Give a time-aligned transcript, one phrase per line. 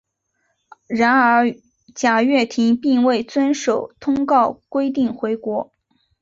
[0.87, 1.53] 然而
[1.93, 5.71] 贾跃亭并未遵守通告规定回国。